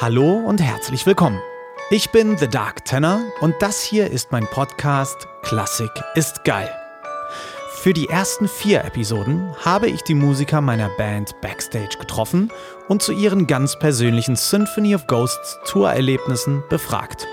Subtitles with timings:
[0.00, 1.40] Hallo und herzlich willkommen.
[1.90, 6.70] Ich bin The Dark Tenor und das hier ist mein Podcast Klassik ist geil.
[7.82, 12.52] Für die ersten vier Episoden habe ich die Musiker meiner Band Backstage getroffen
[12.86, 17.26] und zu ihren ganz persönlichen Symphony of Ghosts Tourerlebnissen befragt.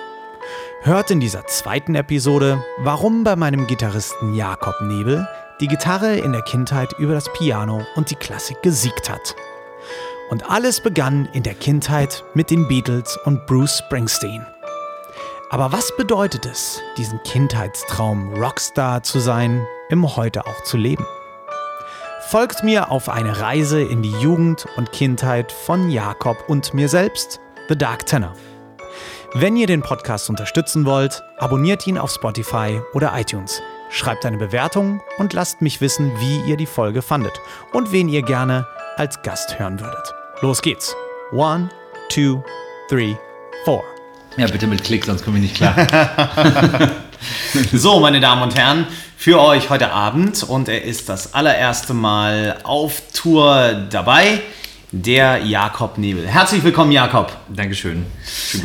[0.81, 5.27] Hört in dieser zweiten Episode, warum bei meinem Gitarristen Jakob Nebel
[5.61, 9.35] die Gitarre in der Kindheit über das Piano und die Klassik gesiegt hat.
[10.29, 14.45] Und alles begann in der Kindheit mit den Beatles und Bruce Springsteen.
[15.51, 21.05] Aber was bedeutet es, diesen Kindheitstraum Rockstar zu sein, im Heute auch zu leben?
[22.29, 27.39] Folgt mir auf eine Reise in die Jugend und Kindheit von Jakob und mir selbst,
[27.69, 28.33] The Dark Tenor.
[29.35, 33.61] Wenn ihr den Podcast unterstützen wollt, abonniert ihn auf Spotify oder iTunes.
[33.91, 37.39] Schreibt eine Bewertung und lasst mich wissen, wie ihr die Folge fandet
[37.71, 38.65] und wen ihr gerne
[38.97, 40.13] als Gast hören würdet.
[40.41, 40.95] Los geht's.
[41.31, 41.69] One,
[42.09, 42.43] two,
[42.89, 43.15] three,
[43.65, 43.83] four.
[44.37, 45.75] Ja, bitte mit Klick, sonst komme ich nicht klar.
[47.73, 52.57] so, meine Damen und Herren, für euch heute Abend und er ist das allererste Mal
[52.63, 54.41] auf Tour dabei,
[54.91, 56.25] der Jakob Nebel.
[56.27, 57.35] Herzlich willkommen, Jakob.
[57.49, 58.05] Dankeschön.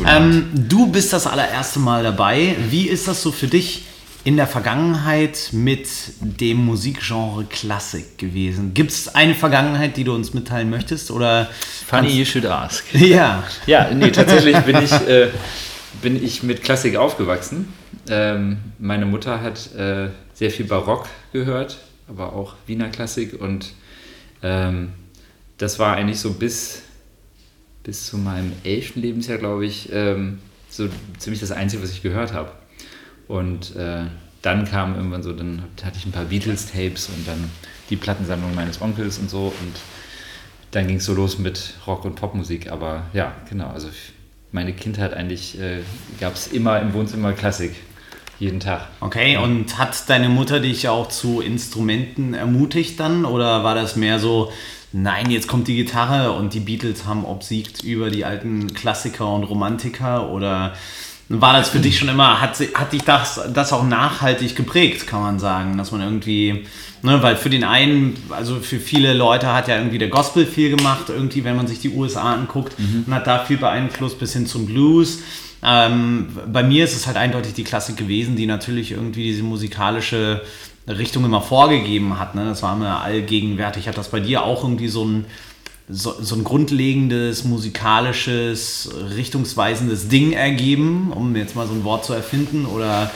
[0.07, 2.55] Ähm, du bist das allererste Mal dabei.
[2.69, 3.85] Wie ist das so für dich?
[4.23, 5.87] In der Vergangenheit mit
[6.19, 8.73] dem Musikgenre Klassik gewesen?
[8.73, 11.11] Gibt es eine Vergangenheit, die du uns mitteilen möchtest?
[11.11, 11.49] Oder
[11.87, 12.85] Funny you should ask.
[12.93, 13.43] Ja.
[13.65, 15.29] Ja, nee, tatsächlich bin ich, äh,
[16.01, 17.73] bin ich mit Klassik aufgewachsen.
[18.09, 23.73] Ähm, meine Mutter hat äh, sehr viel Barock gehört, aber auch Wiener Klassik und
[24.43, 24.93] ähm,
[25.57, 26.83] das war eigentlich so bis,
[27.83, 32.33] bis zu meinem elften Lebensjahr, glaube ich, ähm, so ziemlich das Einzige, was ich gehört
[32.33, 32.51] habe.
[33.27, 34.03] Und äh,
[34.41, 37.49] dann kam irgendwann so, dann hatte ich ein paar Beatles-Tapes und dann
[37.89, 39.53] die Plattensammlung meines Onkels und so.
[39.61, 39.75] Und
[40.71, 42.71] dann ging es so los mit Rock- und Popmusik.
[42.71, 43.89] Aber ja, genau, also
[44.51, 45.81] meine Kindheit eigentlich äh,
[46.19, 47.75] gab es immer im Wohnzimmer Klassik.
[48.39, 48.87] Jeden Tag.
[49.01, 53.23] Okay, und hat deine Mutter dich auch zu Instrumenten ermutigt dann?
[53.23, 54.51] Oder war das mehr so,
[54.91, 59.43] nein, jetzt kommt die Gitarre und die Beatles haben obsiegt über die alten Klassiker und
[59.43, 60.31] Romantiker?
[60.31, 60.73] Oder
[61.39, 65.21] war das für dich schon immer, hat, hat dich das, das auch nachhaltig geprägt, kann
[65.21, 66.65] man sagen, dass man irgendwie,
[67.03, 70.75] ne, weil für den einen, also für viele Leute hat ja irgendwie der Gospel viel
[70.75, 73.05] gemacht, irgendwie, wenn man sich die USA anguckt mhm.
[73.07, 75.19] und hat da viel beeinflusst bis hin zum Blues.
[75.63, 80.41] Ähm, bei mir ist es halt eindeutig die Klassik gewesen, die natürlich irgendwie diese musikalische
[80.87, 82.35] Richtung immer vorgegeben hat.
[82.35, 82.45] Ne?
[82.45, 83.87] Das war immer allgegenwärtig.
[83.87, 85.25] Hat das bei dir auch irgendwie so ein
[85.91, 92.13] so, so ein grundlegendes, musikalisches, richtungsweisendes Ding ergeben, um jetzt mal so ein Wort zu
[92.13, 92.65] erfinden?
[92.65, 93.11] Oder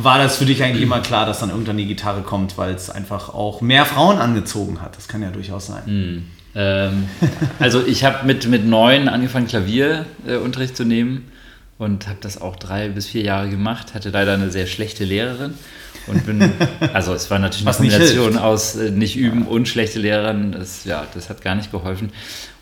[0.00, 2.90] war das für dich eigentlich immer klar, dass dann irgendwann die Gitarre kommt, weil es
[2.90, 4.96] einfach auch mehr Frauen angezogen hat?
[4.96, 5.84] Das kann ja durchaus sein.
[5.86, 6.22] Mm,
[6.54, 7.08] ähm,
[7.58, 11.30] also ich habe mit, mit neun angefangen, Klavierunterricht äh, zu nehmen
[11.76, 13.94] und habe das auch drei bis vier Jahre gemacht.
[13.94, 15.54] Hatte leider eine sehr schlechte Lehrerin
[16.06, 16.52] und bin,
[16.92, 20.52] also es war natürlich eine Kombination aus äh, nicht üben und schlechte Lehrern.
[20.52, 22.10] Das, ja, das hat gar nicht geholfen.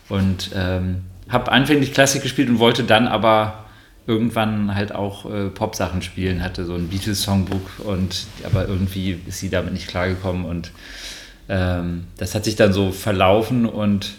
[0.09, 3.65] Und ähm, habe anfänglich Klassik gespielt und wollte dann aber
[4.05, 9.49] irgendwann halt auch äh, Pop-Sachen spielen, hatte so ein Beatles-Songbook und aber irgendwie ist sie
[9.49, 10.71] damit nicht klargekommen und
[11.47, 14.11] ähm, das hat sich dann so verlaufen und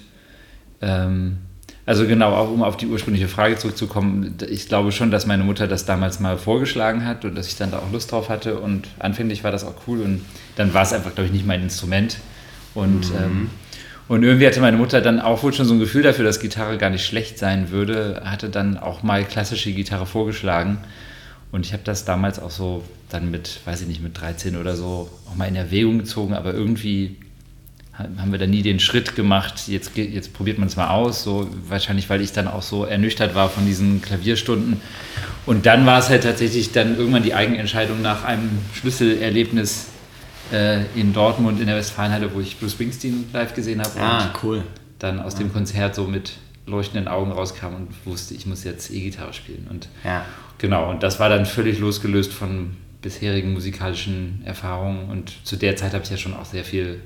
[0.81, 1.39] ähm,
[1.87, 5.69] also genau, auch um auf die ursprüngliche Frage zurückzukommen, ich glaube schon, dass meine Mutter
[5.69, 8.89] das damals mal vorgeschlagen hat und dass ich dann da auch Lust drauf hatte und
[8.99, 10.23] anfänglich war das auch cool und
[10.57, 12.19] dann war es einfach, glaube ich, nicht mein Instrument
[12.75, 13.17] und, mhm.
[13.17, 13.51] ähm,
[14.09, 16.79] und irgendwie hatte meine Mutter dann auch wohl schon so ein Gefühl dafür, dass Gitarre
[16.79, 20.79] gar nicht schlecht sein würde, hatte dann auch mal klassische Gitarre vorgeschlagen
[21.53, 24.75] und ich habe das damals auch so dann mit, weiß ich nicht, mit 13 oder
[24.75, 27.17] so auch mal in Erwägung gezogen, aber irgendwie
[27.97, 31.49] haben wir da nie den Schritt gemacht, jetzt, jetzt probiert man es mal aus, so
[31.69, 34.81] wahrscheinlich, weil ich dann auch so ernüchtert war von diesen Klavierstunden.
[35.47, 39.87] Und dann war es halt tatsächlich dann irgendwann die Eigenentscheidung nach einem Schlüsselerlebnis
[40.53, 44.01] äh, in Dortmund in der Westfalenhalle, wo ich Bruce Springsteen live gesehen habe.
[44.01, 44.65] Ah, cool.
[44.99, 45.41] Dann aus ja.
[45.41, 46.33] dem Konzert so mit
[46.67, 49.69] leuchtenden Augen rauskam und wusste, ich muss jetzt E-Gitarre spielen.
[49.71, 50.25] Und ja.
[50.59, 55.11] genau, und das war dann völlig losgelöst von bisherigen musikalischen Erfahrungen.
[55.11, 57.01] Und zu der Zeit habe ich ja schon auch sehr viel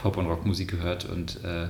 [0.00, 1.66] Pop- und Rockmusik gehört und äh,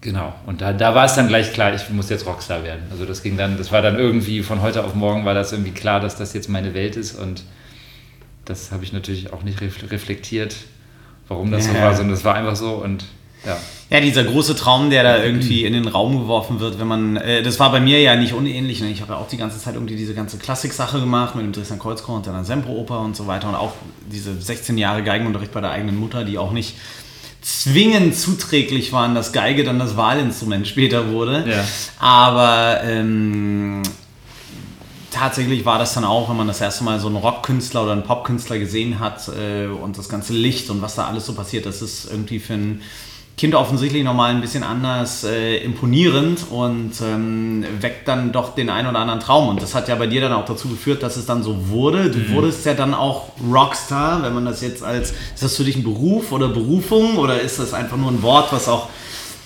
[0.00, 0.32] genau.
[0.46, 2.82] Und da, da war es dann gleich klar, ich muss jetzt Rockstar werden.
[2.90, 5.72] Also das ging dann, das war dann irgendwie von heute auf morgen war das irgendwie
[5.72, 7.42] klar, dass das jetzt meine Welt ist und
[8.44, 10.56] das habe ich natürlich auch nicht reflektiert,
[11.26, 11.72] warum das ja.
[11.72, 13.04] so war, sondern es war einfach so und
[13.48, 13.56] ja.
[13.90, 17.42] Ja, dieser große Traum, der da irgendwie in den Raum geworfen wird, wenn man, äh,
[17.42, 18.82] das war bei mir ja nicht unähnlich.
[18.82, 18.90] Ne?
[18.90, 21.78] Ich habe ja auch die ganze Zeit irgendwie diese ganze Klassik-Sache gemacht mit dem Dresdner
[21.78, 23.72] Kreuzchor und der Semperoper und so weiter und auch
[24.12, 26.74] diese 16 Jahre Geigenunterricht bei der eigenen Mutter, die auch nicht
[27.40, 31.44] zwingend zuträglich waren, dass Geige dann das Wahlinstrument später wurde.
[31.48, 31.64] Ja.
[31.98, 33.82] Aber ähm,
[35.10, 38.02] tatsächlich war das dann auch, wenn man das erste Mal so einen Rockkünstler oder einen
[38.02, 41.80] Popkünstler gesehen hat äh, und das ganze Licht und was da alles so passiert, das
[41.80, 42.82] ist irgendwie für ein
[43.38, 48.88] Kind offensichtlich nochmal ein bisschen anders äh, imponierend und ähm, weckt dann doch den einen
[48.88, 49.48] oder anderen Traum.
[49.48, 52.10] Und das hat ja bei dir dann auch dazu geführt, dass es dann so wurde.
[52.10, 52.32] Du mhm.
[52.34, 55.84] wurdest ja dann auch Rockstar, wenn man das jetzt als, ist das für dich ein
[55.84, 58.88] Beruf oder Berufung oder ist das einfach nur ein Wort, was auch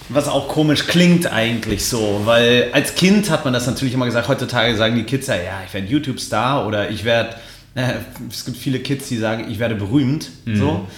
[0.08, 4.28] was auch komisch klingt eigentlich so, weil als Kind hat man das natürlich immer gesagt,
[4.28, 7.36] heutzutage sagen die Kids ja, ja, ich werde YouTube-Star oder ich werde,
[7.74, 7.92] äh,
[8.30, 10.56] es gibt viele Kids, die sagen, ich werde berühmt, mhm.
[10.56, 10.88] so.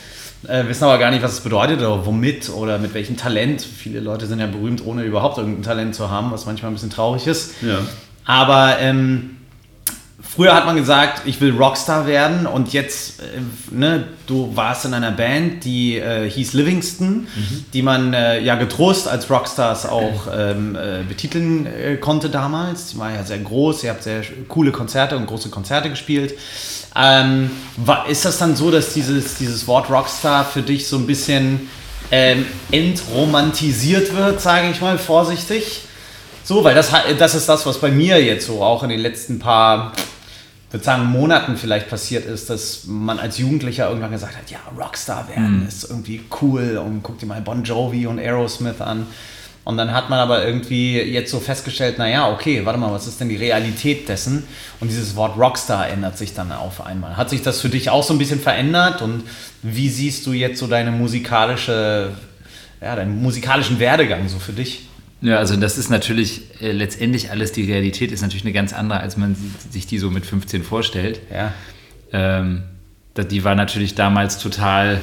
[0.48, 3.62] Äh, wissen aber gar nicht, was es bedeutet oder womit oder mit welchem Talent.
[3.62, 6.90] Viele Leute sind ja berühmt, ohne überhaupt irgendein Talent zu haben, was manchmal ein bisschen
[6.90, 7.62] traurig ist.
[7.62, 7.78] Ja.
[8.24, 9.36] Aber ähm,
[10.34, 13.24] früher hat man gesagt, ich will Rockstar werden und jetzt, äh,
[13.70, 17.64] ne, du warst in einer Band, die äh, hieß Livingston, mhm.
[17.72, 22.88] die man äh, ja getrost als Rockstars auch ähm, äh, betiteln äh, konnte damals.
[22.88, 26.34] Die war ja sehr groß, ihr habt sehr coole Konzerte und große Konzerte gespielt.
[26.96, 27.50] Ähm,
[28.08, 31.68] ist das dann so, dass dieses, dieses Wort Rockstar für dich so ein bisschen
[32.10, 35.82] ähm, entromantisiert wird, sage ich mal vorsichtig?
[36.44, 39.38] So, weil das, das ist das, was bei mir jetzt so auch in den letzten
[39.38, 39.92] paar,
[40.74, 45.28] würde sagen, Monaten vielleicht passiert ist, dass man als Jugendlicher irgendwann gesagt hat, ja, Rockstar
[45.28, 45.68] werden mhm.
[45.68, 49.06] ist irgendwie cool und guck dir mal Bon Jovi und Aerosmith an.
[49.62, 53.20] Und dann hat man aber irgendwie jetzt so festgestellt, naja, okay, warte mal, was ist
[53.20, 54.42] denn die Realität dessen?
[54.80, 57.16] Und dieses Wort Rockstar ändert sich dann auf einmal.
[57.16, 59.00] Hat sich das für dich auch so ein bisschen verändert?
[59.00, 59.22] Und
[59.62, 62.14] wie siehst du jetzt so deine musikalische,
[62.82, 64.88] ja, deinen musikalischen Werdegang so für dich?
[65.24, 69.00] Ja, also das ist natürlich äh, letztendlich alles, die Realität ist natürlich eine ganz andere,
[69.00, 69.34] als man
[69.70, 71.20] sich die so mit 15 vorstellt.
[71.32, 71.52] Ja.
[72.12, 72.62] Ähm,
[73.16, 75.00] die war natürlich damals total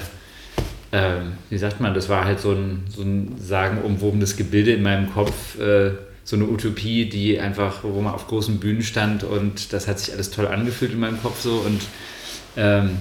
[0.93, 5.11] ähm, wie sagt man, das war halt so ein, so ein sagenumwobenes Gebilde in meinem
[5.11, 5.91] Kopf, äh,
[6.23, 10.13] so eine Utopie, die einfach, wo man auf großen Bühnen stand und das hat sich
[10.13, 11.81] alles toll angefühlt in meinem Kopf so und
[12.57, 12.97] ähm,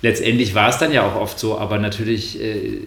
[0.00, 2.78] letztendlich war es dann ja auch oft so, aber natürlich äh,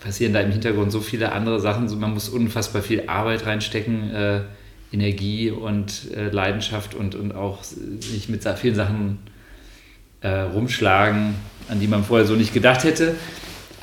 [0.00, 4.14] passieren da im Hintergrund so viele andere Sachen, so, man muss unfassbar viel Arbeit reinstecken,
[4.14, 4.40] äh,
[4.92, 9.18] Energie und äh, Leidenschaft und, und auch sich mit vielen Sachen
[10.20, 11.34] äh, rumschlagen,
[11.68, 13.14] an die man vorher so nicht gedacht hätte.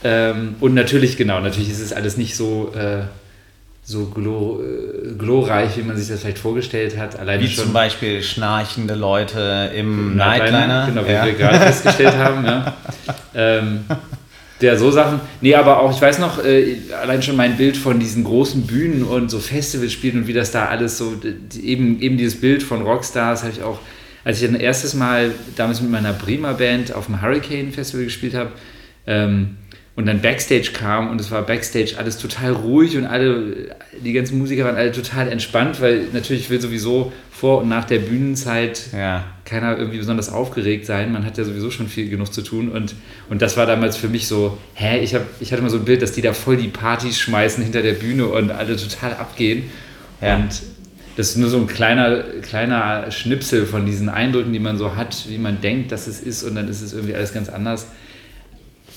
[0.03, 3.03] Ähm, und natürlich, genau, natürlich ist es alles nicht so, äh,
[3.83, 7.17] so glo äh, glorreich, wie man sich das vielleicht vorgestellt hat.
[7.17, 10.87] Alleine wie schon zum Beispiel schnarchende Leute im Nightliner.
[10.87, 11.25] Genau, wie ja.
[11.25, 12.45] wir gerade festgestellt haben.
[12.45, 12.75] Ja.
[13.33, 13.85] Ähm,
[14.61, 15.19] der so Sachen.
[15.41, 19.03] Nee, aber auch, ich weiß noch, äh, allein schon mein Bild von diesen großen Bühnen
[19.03, 21.13] und so Festivals spielen und wie das da alles so,
[21.61, 23.79] eben, eben dieses Bild von Rockstars habe ich auch,
[24.23, 28.33] als ich dann erstes Mal damals mit meiner Bremer Band auf dem Hurricane Festival gespielt
[28.33, 28.51] habe,
[29.05, 29.57] ähm,
[29.97, 34.37] und dann Backstage kam und es war Backstage alles total ruhig und alle, die ganzen
[34.37, 39.23] Musiker waren alle total entspannt, weil natürlich will sowieso vor und nach der Bühnenzeit ja.
[39.43, 41.11] keiner irgendwie besonders aufgeregt sein.
[41.11, 42.93] Man hat ja sowieso schon viel genug zu tun und,
[43.27, 45.85] und das war damals für mich so, hä, ich, hab, ich hatte mal so ein
[45.85, 49.63] Bild, dass die da voll die Partys schmeißen hinter der Bühne und alle total abgehen.
[50.21, 50.35] Ja.
[50.35, 50.61] Und
[51.15, 55.27] das ist nur so ein kleiner, kleiner Schnipsel von diesen Eindrücken, die man so hat,
[55.27, 57.87] wie man denkt, dass es ist und dann ist es irgendwie alles ganz anders.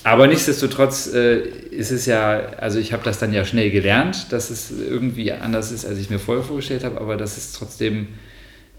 [0.03, 4.49] Aber nichtsdestotrotz äh, ist es ja, also ich habe das dann ja schnell gelernt, dass
[4.49, 8.07] es irgendwie anders ist, als ich mir vorher vorgestellt habe, aber dass es trotzdem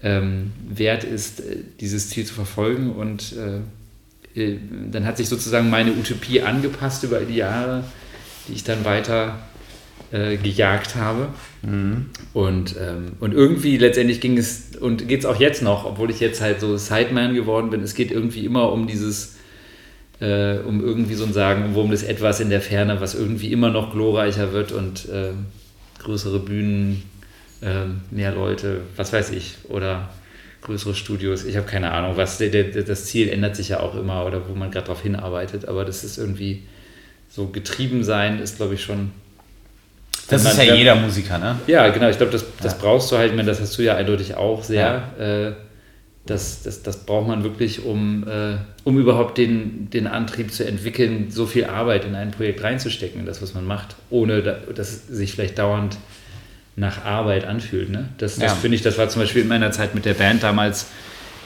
[0.03, 2.91] ähm, wert ist, äh, dieses Ziel zu verfolgen.
[2.91, 3.33] Und
[4.35, 4.57] äh, äh,
[4.91, 7.85] dann hat sich sozusagen meine Utopie angepasst über die Jahre,
[8.47, 9.39] die ich dann weiter
[10.11, 11.29] äh, gejagt habe.
[11.61, 12.07] Mhm.
[12.33, 16.19] Und, ähm, und irgendwie letztendlich ging es und geht es auch jetzt noch, obwohl ich
[16.19, 17.81] jetzt halt so Sideman geworden bin.
[17.81, 19.35] Es geht irgendwie immer um dieses
[20.23, 24.53] äh, um irgendwie so ein sagenumwobenes Etwas in der Ferne, was irgendwie immer noch glorreicher
[24.53, 25.31] wird und äh,
[25.99, 27.03] größere Bühnen,
[27.61, 30.09] äh, mehr Leute, was weiß ich, oder
[30.61, 31.43] größere Studios.
[31.43, 34.47] Ich habe keine Ahnung, was der, der, das Ziel ändert sich ja auch immer oder
[34.47, 36.63] wo man gerade darauf hinarbeitet, aber das ist irgendwie
[37.29, 39.11] so getrieben sein, ist glaube ich schon.
[40.29, 41.59] Das ist ja jeder Musiker, ne?
[41.67, 42.07] Ja, genau.
[42.07, 42.79] Ich glaube, das, das ja.
[42.79, 45.03] brauchst du halt, das hast du ja eindeutig auch sehr.
[45.19, 45.47] Ja.
[45.47, 45.53] Äh,
[46.25, 51.29] das, das, das braucht man wirklich, um, äh, um überhaupt den, den Antrieb zu entwickeln,
[51.29, 54.91] so viel Arbeit in ein Projekt reinzustecken, in das, was man macht, ohne da, dass
[54.91, 55.97] es sich vielleicht dauernd
[56.75, 57.89] nach Arbeit anfühlt.
[57.89, 58.09] Ne?
[58.17, 58.55] Das, das ja.
[58.55, 60.85] finde ich, das war zum Beispiel in meiner Zeit mit der Band damals,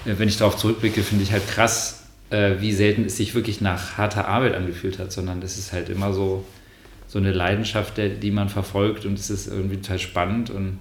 [0.06, 3.62] äh, wenn ich darauf zurückblicke, finde ich halt krass, äh, wie selten es sich wirklich
[3.62, 6.46] nach harter Arbeit angefühlt hat, sondern das ist halt immer so,
[7.08, 10.78] so eine Leidenschaft, der, die man verfolgt und es ist irgendwie total spannend und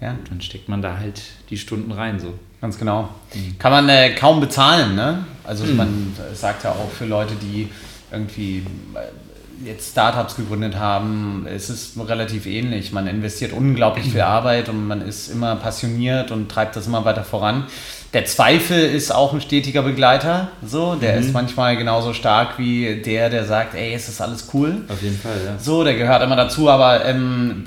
[0.00, 0.16] ja.
[0.28, 2.38] dann steckt man da halt die Stunden rein so.
[2.60, 3.08] Ganz genau.
[3.34, 3.58] Mhm.
[3.58, 5.24] Kann man äh, kaum bezahlen, ne?
[5.44, 5.76] Also mhm.
[5.76, 7.68] man sagt ja auch für Leute, die
[8.12, 8.58] irgendwie
[8.94, 12.92] äh, jetzt Startups gegründet haben, ist es relativ ähnlich.
[12.92, 17.24] Man investiert unglaublich viel Arbeit und man ist immer passioniert und treibt das immer weiter
[17.24, 17.64] voran.
[18.12, 20.48] Der Zweifel ist auch ein stetiger Begleiter.
[20.66, 21.20] So, der mhm.
[21.20, 24.78] ist manchmal genauso stark wie der, der sagt, ey, es ist alles cool.
[24.88, 25.58] Auf jeden Fall, ja.
[25.58, 27.66] So, der gehört immer dazu, aber ähm,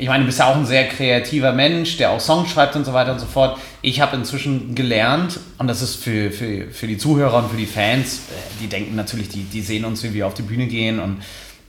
[0.00, 2.84] ich meine, du bist ja auch ein sehr kreativer Mensch, der auch Songs schreibt und
[2.86, 3.58] so weiter und so fort.
[3.82, 7.66] Ich habe inzwischen gelernt, und das ist für, für, für die Zuhörer und für die
[7.66, 11.00] Fans, äh, die denken natürlich, die, die sehen uns, wie wir auf die Bühne gehen
[11.00, 11.18] und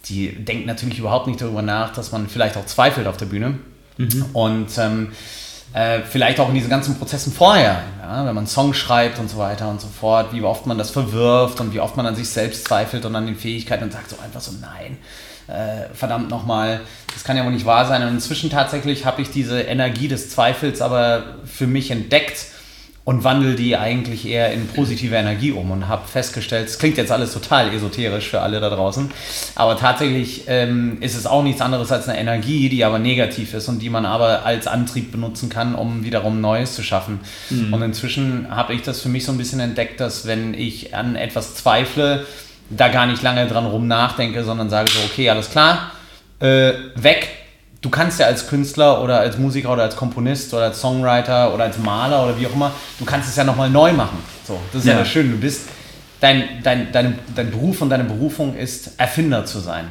[0.05, 3.59] die denken natürlich überhaupt nicht darüber nach, dass man vielleicht auch zweifelt auf der Bühne.
[3.97, 4.25] Mhm.
[4.31, 5.11] Und ähm,
[5.73, 9.37] äh, vielleicht auch in diesen ganzen Prozessen vorher, ja, wenn man Songs schreibt und so
[9.37, 12.29] weiter und so fort, wie oft man das verwirft und wie oft man an sich
[12.29, 14.97] selbst zweifelt und an den Fähigkeiten und sagt so einfach so, nein,
[15.51, 16.81] äh, verdammt nochmal,
[17.13, 18.01] das kann ja wohl nicht wahr sein.
[18.03, 22.47] Und inzwischen tatsächlich habe ich diese Energie des Zweifels aber für mich entdeckt
[23.03, 27.11] und wandle die eigentlich eher in positive Energie um und habe festgestellt, es klingt jetzt
[27.11, 29.09] alles total esoterisch für alle da draußen,
[29.55, 33.67] aber tatsächlich ähm, ist es auch nichts anderes als eine Energie, die aber negativ ist
[33.69, 37.21] und die man aber als Antrieb benutzen kann, um wiederum Neues zu schaffen.
[37.49, 37.73] Mhm.
[37.73, 41.15] Und inzwischen habe ich das für mich so ein bisschen entdeckt, dass wenn ich an
[41.15, 42.27] etwas zweifle,
[42.75, 45.91] da gar nicht lange dran rum nachdenke, sondern sage so, okay, alles klar,
[46.39, 47.29] äh, weg.
[47.81, 51.63] Du kannst ja als Künstler oder als Musiker oder als Komponist oder als Songwriter oder
[51.63, 54.19] als Maler oder wie auch immer, du kannst es ja nochmal neu machen.
[54.45, 55.31] So, das ist ja, ja das Schöne.
[55.31, 55.67] Du bist,
[56.19, 59.85] dein, dein, dein, dein Beruf und deine Berufung ist, Erfinder zu sein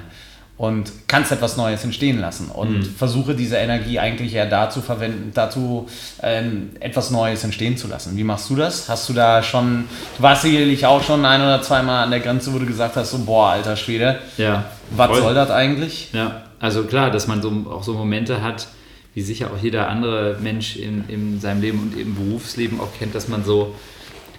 [0.61, 2.83] und kannst etwas Neues entstehen lassen und mhm.
[2.83, 5.88] versuche diese Energie eigentlich eher dazu verwenden, dazu
[6.23, 8.14] ähm, etwas Neues entstehen zu lassen.
[8.19, 8.87] Wie machst du das?
[8.87, 9.87] Hast du da schon,
[10.19, 13.11] du warst sicherlich auch schon ein oder zweimal an der Grenze, wo du gesagt hast,
[13.11, 15.23] so boah, alter Schwede, ja, was voll.
[15.23, 16.11] soll das eigentlich?
[16.12, 18.69] Ja, also klar, dass man so, auch so Momente hat,
[19.14, 23.14] wie sicher auch jeder andere Mensch in, in seinem Leben und im Berufsleben auch kennt,
[23.14, 23.75] dass man so,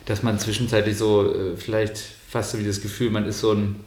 [0.05, 1.97] dass man zwischenzeitlich so äh, vielleicht
[2.29, 3.77] fast so wie das Gefühl, man ist so ein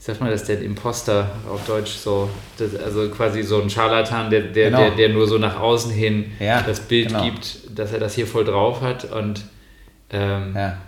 [0.00, 4.40] sagt man das denn, Imposter auf Deutsch, so, das, also quasi so ein Scharlatan, der,
[4.40, 4.78] der, genau.
[4.78, 7.22] der, der, nur so nach außen hin ja, das Bild genau.
[7.22, 9.44] gibt, dass er das hier voll drauf hat und
[10.10, 10.78] ähm, ja.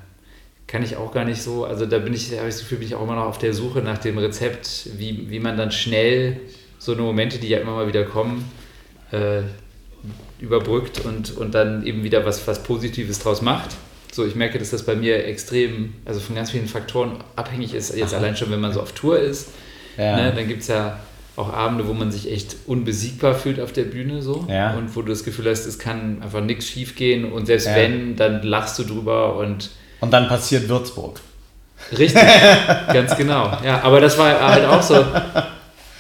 [0.67, 2.89] kann ich auch gar nicht so, also da bin ich, habe ich das Gefühl, bin
[2.89, 6.41] ich auch immer noch auf der Suche nach dem Rezept, wie, wie man dann schnell
[6.79, 8.51] so eine Momente, die ja immer mal wieder kommen,
[9.13, 9.43] äh,
[10.41, 13.73] überbrückt und, und dann eben wieder was, was Positives draus macht.
[14.15, 17.97] So, ich merke, dass das bei mir extrem, also von ganz vielen Faktoren abhängig ist.
[17.97, 18.21] Jetzt Aha.
[18.21, 19.49] allein schon, wenn man so auf Tour ist.
[19.97, 20.17] Ja.
[20.17, 20.99] Ne, dann gibt es ja
[21.35, 24.47] auch Abende, wo man sich echt unbesiegbar fühlt auf der Bühne so.
[24.51, 24.75] Ja.
[24.75, 27.33] Und wo du das Gefühl hast, es kann einfach nichts schief gehen.
[27.33, 27.75] Und selbst ja.
[27.75, 29.71] wenn, dann lachst du drüber und.
[30.01, 31.19] Und dann passiert Würzburg.
[31.97, 32.23] Richtig,
[32.93, 33.57] ganz genau.
[33.65, 35.05] Ja, aber das war halt auch so.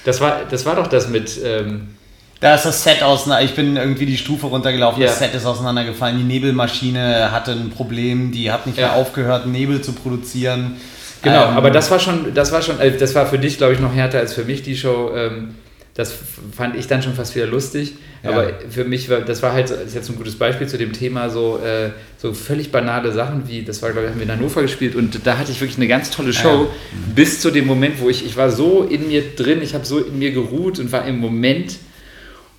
[0.04, 1.40] Das war, das war doch das mit.
[1.42, 1.96] Ähm,
[2.42, 3.44] da ist das Set auseinander.
[3.44, 5.00] Ich bin irgendwie die Stufe runtergelaufen.
[5.00, 5.06] Ja.
[5.06, 6.18] Das Set ist auseinandergefallen.
[6.18, 8.32] Die Nebelmaschine hatte ein Problem.
[8.32, 8.88] Die hat nicht ja.
[8.88, 10.76] mehr aufgehört, Nebel zu produzieren.
[11.22, 13.74] Genau, ähm, aber das war schon, das war schon, äh, das war für dich, glaube
[13.74, 15.12] ich, noch härter als für mich die Show.
[15.14, 15.54] Ähm,
[15.94, 16.12] das
[16.56, 17.92] fand ich dann schon fast wieder lustig.
[18.24, 18.30] Ja.
[18.30, 21.30] Aber für mich war, das war halt, ist jetzt ein gutes Beispiel zu dem Thema,
[21.30, 24.62] so, äh, so völlig banale Sachen wie, das war, glaube ich, haben wir in Hannover
[24.62, 26.64] gespielt und da hatte ich wirklich eine ganz tolle Show.
[26.64, 26.68] Ja.
[27.14, 30.00] Bis zu dem Moment, wo ich, ich war so in mir drin, ich habe so
[30.00, 31.76] in mir geruht und war im Moment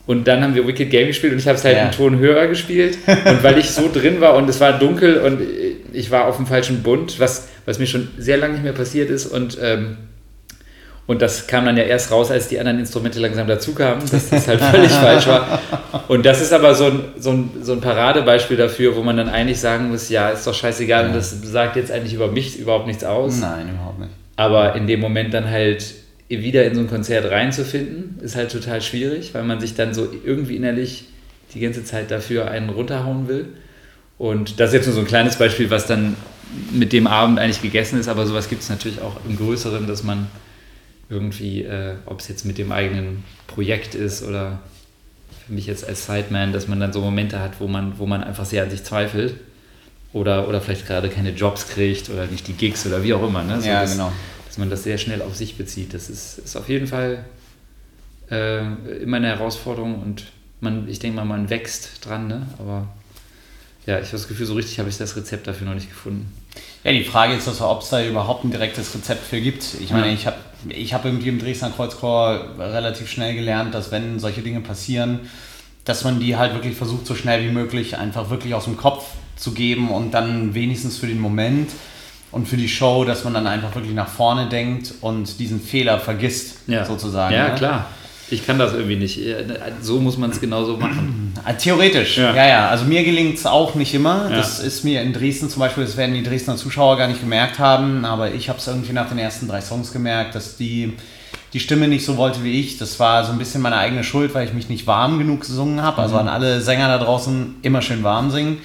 [0.05, 1.83] und dann haben wir Wicked Game gespielt und ich habe es halt ja.
[1.83, 2.97] einen Ton höher gespielt.
[3.07, 5.39] Und weil ich so drin war und es war dunkel und
[5.93, 9.09] ich war auf dem falschen Bund, was, was mir schon sehr lange nicht mehr passiert
[9.09, 9.27] ist.
[9.27, 9.97] Und, ähm,
[11.07, 14.29] und das kam dann ja erst raus, als die anderen Instrumente langsam dazu kamen, dass
[14.29, 15.61] das halt völlig falsch war.
[16.09, 19.29] Und das ist aber so ein, so, ein, so ein Paradebeispiel dafür, wo man dann
[19.29, 21.13] eigentlich sagen muss, ja, ist doch scheißegal, ja.
[21.13, 23.39] das sagt jetzt eigentlich über mich überhaupt nichts aus.
[23.39, 24.11] Nein, überhaupt nicht.
[24.35, 26.02] Aber in dem Moment dann halt
[26.41, 30.09] wieder in so ein Konzert reinzufinden, ist halt total schwierig, weil man sich dann so
[30.25, 31.05] irgendwie innerlich
[31.53, 33.47] die ganze Zeit dafür einen runterhauen will.
[34.17, 36.15] Und das ist jetzt nur so ein kleines Beispiel, was dann
[36.71, 40.03] mit dem Abend eigentlich gegessen ist, aber sowas gibt es natürlich auch im Größeren, dass
[40.03, 40.27] man
[41.09, 44.59] irgendwie, äh, ob es jetzt mit dem eigenen Projekt ist oder
[45.45, 48.23] für mich jetzt als Sideman, dass man dann so Momente hat, wo man, wo man
[48.23, 49.35] einfach sehr an sich zweifelt
[50.13, 53.43] oder, oder vielleicht gerade keine Jobs kriegt oder nicht die Gigs oder wie auch immer.
[53.43, 53.59] Ne?
[53.59, 54.11] So ja, genau
[54.53, 55.95] dass man das sehr schnell auf sich bezieht.
[55.95, 57.25] Das ist, ist auf jeden Fall
[58.29, 58.61] äh,
[59.01, 60.25] immer eine Herausforderung und
[60.59, 62.45] man, ich denke mal, man wächst dran, ne?
[62.59, 62.87] aber
[63.87, 66.31] ja, ich habe das Gefühl, so richtig habe ich das Rezept dafür noch nicht gefunden.
[66.83, 69.65] Ja, die Frage ist, also, ob es da überhaupt ein direktes Rezept für gibt.
[69.81, 70.13] Ich meine, ja.
[70.13, 70.37] ich habe
[70.69, 75.21] ich hab irgendwie im Dresdner Kreuzchor relativ schnell gelernt, dass wenn solche Dinge passieren,
[75.83, 79.03] dass man die halt wirklich versucht, so schnell wie möglich einfach wirklich aus dem Kopf
[79.35, 81.71] zu geben und dann wenigstens für den Moment
[82.33, 85.99] und für die Show, dass man dann einfach wirklich nach vorne denkt und diesen Fehler
[85.99, 86.83] vergisst, ja.
[86.83, 87.33] sozusagen.
[87.33, 87.55] Ja, ne?
[87.55, 87.85] klar.
[88.29, 89.19] Ich kann das irgendwie nicht.
[89.81, 91.33] So muss man es genauso machen.
[91.45, 92.47] Ah, theoretisch, ja, ja.
[92.47, 92.69] ja.
[92.69, 94.29] Also mir gelingt es auch nicht immer.
[94.29, 94.37] Ja.
[94.37, 97.59] Das ist mir in Dresden zum Beispiel, das werden die Dresdner Zuschauer gar nicht gemerkt
[97.59, 100.93] haben, aber ich habe es irgendwie nach den ersten drei Songs gemerkt, dass die
[101.53, 102.79] die Stimme nicht so wollte wie ich.
[102.79, 105.83] Das war so ein bisschen meine eigene Schuld, weil ich mich nicht warm genug gesungen
[105.83, 106.01] habe.
[106.01, 106.21] Also mhm.
[106.21, 108.57] an alle Sänger da draußen immer schön warm singen.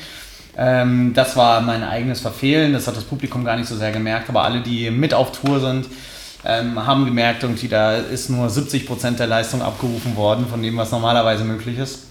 [0.59, 2.73] Ähm, das war mein eigenes Verfehlen.
[2.73, 4.29] Das hat das Publikum gar nicht so sehr gemerkt.
[4.29, 5.87] Aber alle, die mit auf Tour sind,
[6.45, 10.77] ähm, haben gemerkt, irgendwie da ist nur 70 Prozent der Leistung abgerufen worden von dem,
[10.77, 12.07] was normalerweise möglich ist.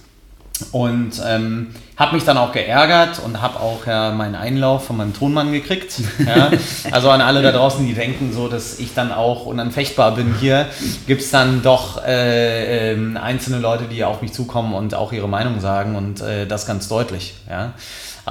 [0.71, 5.13] Und ähm, habe mich dann auch geärgert und habe auch ja meinen Einlauf von meinem
[5.13, 5.99] Tonmann gekriegt.
[6.25, 6.51] Ja.
[6.91, 10.65] Also an alle da draußen, die denken so, dass ich dann auch unanfechtbar bin hier,
[11.05, 15.27] gibt es dann doch äh, äh, einzelne Leute, die auf mich zukommen und auch ihre
[15.27, 17.35] Meinung sagen und äh, das ganz deutlich.
[17.49, 17.73] Ja.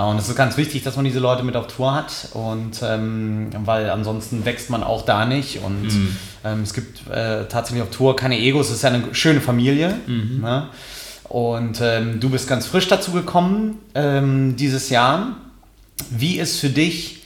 [0.05, 3.49] Und es ist ganz wichtig, dass man diese Leute mit auf Tour hat und ähm,
[3.65, 6.17] weil ansonsten wächst man auch da nicht und mhm.
[6.45, 9.95] ähm, es gibt äh, tatsächlich auf Tour keine Egos, es ist ja eine schöne Familie.
[10.07, 10.41] Mhm.
[10.43, 10.69] Ne?
[11.25, 15.37] Und ähm, du bist ganz frisch dazu gekommen ähm, dieses Jahr.
[16.11, 17.23] Wie ist für dich,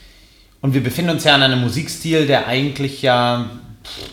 [0.60, 3.50] und wir befinden uns ja in einem Musikstil, der eigentlich ja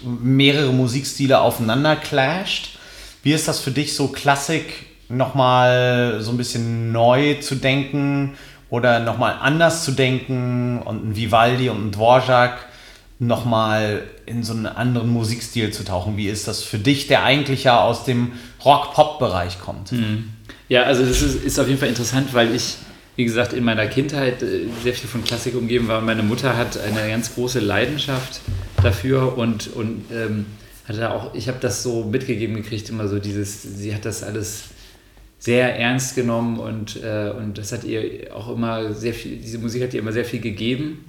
[0.03, 2.79] mehrere Musikstile aufeinander clasht.
[3.21, 8.37] Wie ist das für dich, so Klassik nochmal so ein bisschen neu zu denken
[8.69, 12.67] oder nochmal anders zu denken und ein Vivaldi und ein Dvorak
[13.19, 16.17] nochmal in so einen anderen Musikstil zu tauchen.
[16.17, 18.33] Wie ist das für dich, der eigentlich ja aus dem
[18.63, 19.91] Rock-Pop-Bereich kommt?
[19.91, 20.29] Mhm.
[20.69, 22.75] Ja, also das ist, ist, auf jeden Fall interessant, weil ich,
[23.15, 26.01] wie gesagt, in meiner Kindheit äh, sehr viel von Klassik umgeben war.
[26.01, 28.41] Meine Mutter hat eine ganz große Leidenschaft
[28.83, 30.45] dafür und, und ähm,
[30.87, 34.65] hatte auch, ich habe das so mitgegeben gekriegt, immer so dieses, sie hat das alles
[35.39, 39.83] sehr ernst genommen und, äh, und das hat ihr auch immer sehr viel, diese Musik
[39.83, 41.05] hat ihr immer sehr viel gegeben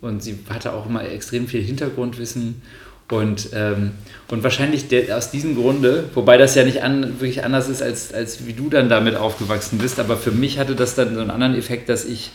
[0.00, 2.62] und sie hatte auch immer extrem viel Hintergrundwissen
[3.10, 3.92] und, ähm,
[4.28, 8.14] und wahrscheinlich der, aus diesem Grunde, wobei das ja nicht an, wirklich anders ist, als,
[8.14, 11.30] als wie du dann damit aufgewachsen bist, aber für mich hatte das dann so einen
[11.30, 12.30] anderen Effekt, dass ich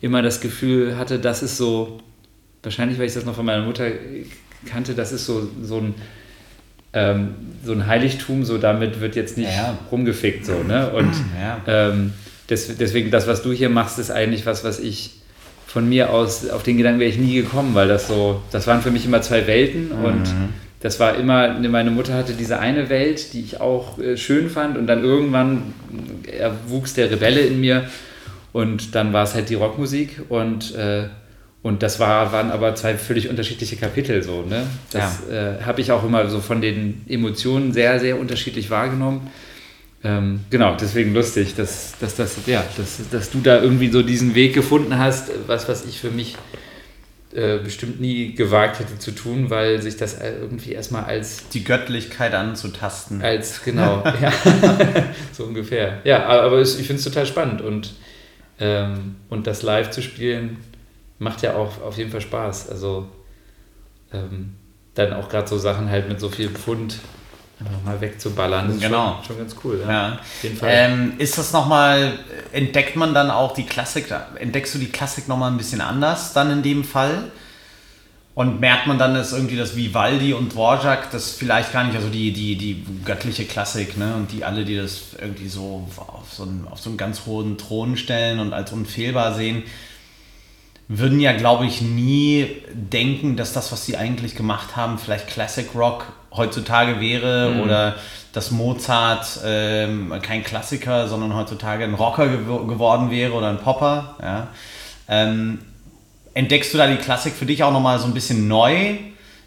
[0.00, 1.98] immer das Gefühl hatte, das ist so,
[2.62, 3.86] wahrscheinlich, weil ich das noch von meiner Mutter
[4.66, 5.94] kannte, das ist so, so ein
[6.92, 7.34] ähm,
[7.64, 9.78] so ein Heiligtum, so damit wird jetzt nicht ja.
[9.90, 10.90] rumgefickt so, ne?
[10.90, 11.60] Und ja.
[11.66, 12.12] ähm,
[12.50, 15.22] des, deswegen das, was du hier machst, ist eigentlich was, was ich
[15.66, 18.82] von mir aus, auf den Gedanken wäre ich nie gekommen, weil das so, das waren
[18.82, 20.04] für mich immer zwei Welten mhm.
[20.04, 20.34] und
[20.80, 24.76] das war immer, meine Mutter hatte diese eine Welt, die ich auch äh, schön fand
[24.76, 25.72] und dann irgendwann
[26.26, 27.84] erwuchs der Rebelle in mir
[28.52, 31.04] und dann war es halt die Rockmusik und, äh,
[31.62, 34.66] und das war, waren aber zwei völlig unterschiedliche Kapitel so, ne?
[34.90, 35.58] Das ja.
[35.58, 39.30] äh, habe ich auch immer so von den Emotionen sehr, sehr unterschiedlich wahrgenommen.
[40.02, 44.34] Ähm, genau, deswegen lustig, dass, dass, dass, ja, dass, dass du da irgendwie so diesen
[44.34, 46.36] Weg gefunden hast, was, was ich für mich
[47.32, 51.48] äh, bestimmt nie gewagt hätte zu tun, weil sich das irgendwie erstmal als.
[51.50, 53.22] Die Göttlichkeit anzutasten.
[53.22, 54.32] Als, genau, ja.
[55.30, 56.00] so ungefähr.
[56.02, 57.94] Ja, aber ich finde es total spannend und,
[58.58, 60.56] ähm, und das live zu spielen
[61.22, 62.68] macht ja auch auf jeden Fall Spaß.
[62.70, 63.06] Also
[64.12, 64.56] ähm,
[64.94, 66.96] dann auch gerade so Sachen halt mit so viel Pfund
[67.60, 68.68] einfach mal wegzuballern.
[68.68, 69.16] Das genau.
[69.16, 69.80] Schon, schon, ganz cool.
[69.82, 69.90] Ja.
[69.90, 70.12] ja.
[70.14, 70.70] Auf jeden Fall.
[70.72, 72.18] Ähm, ist das nochmal,
[72.52, 76.50] entdeckt man dann auch die Klassik, entdeckst du die Klassik nochmal ein bisschen anders dann
[76.50, 77.30] in dem Fall?
[78.34, 82.08] Und merkt man dann, dass irgendwie das Vivaldi und Dvorak, das vielleicht gar nicht, also
[82.08, 84.14] die, die, die göttliche Klassik, ne?
[84.14, 87.58] Und die alle, die das irgendwie so auf so einen, auf so einen ganz hohen
[87.58, 89.64] Thron stellen und als unfehlbar sehen,
[90.88, 95.66] würden ja, glaube ich, nie denken, dass das, was sie eigentlich gemacht haben, vielleicht Classic
[95.74, 97.60] Rock heutzutage wäre mhm.
[97.60, 97.96] oder
[98.32, 104.16] dass Mozart ähm, kein Klassiker, sondern heutzutage ein Rocker gew geworden wäre oder ein Popper.
[104.22, 104.48] Ja.
[105.08, 105.58] Ähm,
[106.34, 108.96] entdeckst du da die Klassik für dich auch nochmal so ein bisschen neu?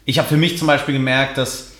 [0.04, 1.72] Ich habe für mich zum Beispiel gemerkt, dass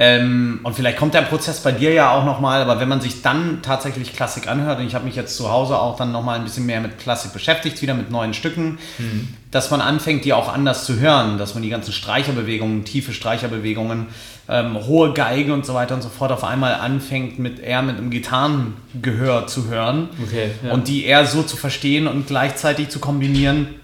[0.00, 3.20] ähm, und vielleicht kommt der Prozess bei dir ja auch nochmal, aber wenn man sich
[3.20, 6.44] dann tatsächlich Klassik anhört, und ich habe mich jetzt zu Hause auch dann nochmal ein
[6.44, 9.34] bisschen mehr mit Klassik beschäftigt, wieder mit neuen Stücken, mhm.
[9.50, 14.06] dass man anfängt, die auch anders zu hören, dass man die ganzen Streicherbewegungen, tiefe Streicherbewegungen,
[14.48, 17.98] ähm, hohe Geigen und so weiter und so fort auf einmal anfängt, mit eher mit
[17.98, 20.72] einem Gitarrengehör zu hören okay, ja.
[20.72, 23.74] und die eher so zu verstehen und gleichzeitig zu kombinieren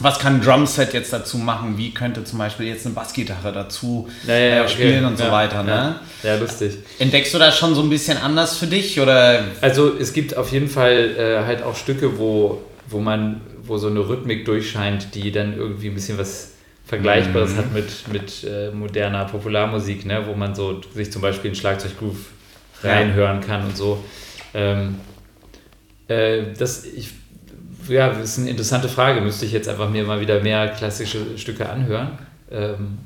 [0.00, 1.78] was kann ein Drumset jetzt dazu machen?
[1.78, 5.12] Wie könnte zum Beispiel jetzt eine Bassgitarre dazu ja, ja, äh, spielen okay.
[5.12, 5.62] und so weiter?
[5.62, 5.96] Ne?
[6.22, 6.78] Ja, lustig.
[6.98, 8.98] Entdeckst du das schon so ein bisschen anders für dich?
[9.00, 9.44] Oder?
[9.60, 13.86] Also es gibt auf jeden Fall äh, halt auch Stücke, wo, wo man, wo so
[13.86, 16.52] eine Rhythmik durchscheint, die dann irgendwie ein bisschen was
[16.86, 17.56] Vergleichbares mhm.
[17.58, 20.24] hat mit, mit äh, moderner Popularmusik, ne?
[20.26, 22.18] wo man so sich zum Beispiel einen Schlagzeuggroove
[22.82, 24.04] reinhören kann und so.
[24.52, 24.96] Ähm,
[26.08, 27.12] äh, das, ich
[27.88, 29.20] ja, das ist eine interessante Frage.
[29.20, 32.18] Müsste ich jetzt einfach mir mal wieder mehr klassische Stücke anhören.
[32.50, 32.98] Ähm,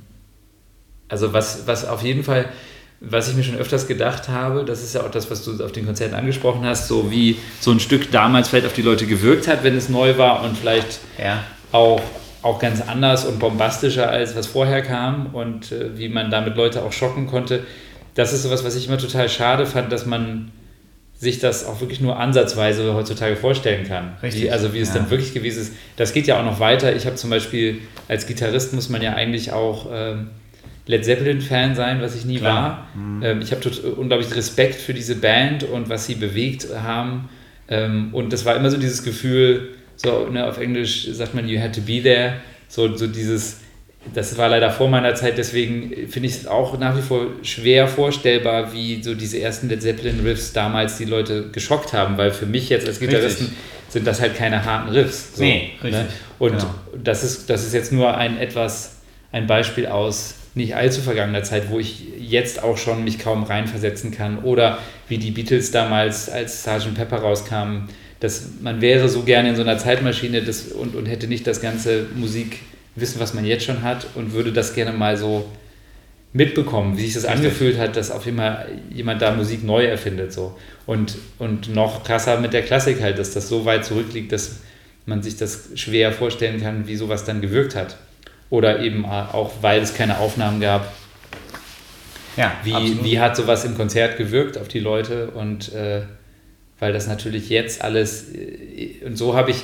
[1.09, 2.47] also was, was auf jeden Fall,
[3.01, 5.73] was ich mir schon öfters gedacht habe, das ist ja auch das, was du auf
[5.73, 9.49] den Konzerten angesprochen hast, so wie so ein Stück damals vielleicht auf die Leute gewirkt
[9.49, 11.43] hat, wenn es neu war und vielleicht ja.
[11.73, 12.03] auch,
[12.43, 16.83] auch ganz anders und bombastischer als was vorher kam und äh, wie man damit Leute
[16.83, 17.65] auch schocken konnte.
[18.15, 20.51] Das ist sowas, was ich immer total schade fand, dass man
[21.19, 24.17] sich das auch wirklich nur ansatzweise heutzutage vorstellen kann.
[24.23, 24.45] Richtig.
[24.45, 25.01] Wie, also wie es ja.
[25.01, 25.73] dann wirklich gewesen ist.
[25.97, 26.95] Das geht ja auch noch weiter.
[26.95, 30.29] Ich habe zum Beispiel als Gitarrist muss man ja eigentlich auch ähm,
[30.87, 32.87] Led Zeppelin-Fan sein, was ich nie Klar.
[32.95, 33.03] war.
[33.03, 33.23] Mhm.
[33.25, 37.29] Ähm, ich habe unglaublich Respekt für diese Band und was sie bewegt haben.
[37.69, 41.61] Ähm, und das war immer so dieses Gefühl, so ne, auf Englisch sagt man, you
[41.61, 42.35] had to be there.
[42.69, 43.61] So, so dieses,
[44.15, 47.89] das war leider vor meiner Zeit, deswegen finde ich es auch nach wie vor schwer
[47.89, 52.69] vorstellbar, wie so diese ersten Led Zeppelin-Riffs damals die Leute geschockt haben, weil für mich
[52.69, 53.59] jetzt als Gitarristen richtig.
[53.91, 55.37] sind das halt keine harten Riffs.
[55.37, 55.93] So, nee, richtig.
[55.93, 56.07] Ne?
[56.39, 56.75] Und genau.
[57.03, 58.97] das, ist, das ist jetzt nur ein etwas,
[59.33, 64.11] ein Beispiel aus nicht allzu vergangener Zeit, wo ich jetzt auch schon mich kaum reinversetzen
[64.11, 64.41] kann.
[64.41, 66.95] Oder wie die Beatles damals, als Sgt.
[66.95, 67.89] Pepper rauskam,
[68.21, 71.61] dass man wäre so gerne in so einer Zeitmaschine das, und, und hätte nicht das
[71.61, 72.07] ganze
[72.99, 75.49] Musikwissen, was man jetzt schon hat und würde das gerne mal so
[76.33, 80.33] mitbekommen, wie sich das angefühlt hat, dass auf einmal jemand da Musik neu erfindet.
[80.33, 80.57] So.
[80.87, 84.61] Und, und noch krasser mit der Klassik halt, dass das so weit zurückliegt, dass
[85.07, 87.97] man sich das schwer vorstellen kann, wie sowas dann gewirkt hat
[88.51, 90.93] oder eben auch, weil es keine Aufnahmen gab.
[92.37, 96.03] Ja, wie, wie hat sowas im Konzert gewirkt auf die Leute und äh,
[96.79, 99.63] weil das natürlich jetzt alles äh, und so habe ich